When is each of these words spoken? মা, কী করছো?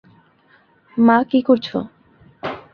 মা, 0.97 1.17
কী 1.29 1.39
করছো? 1.41 1.77